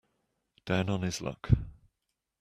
[0.65, 1.51] Down on his luck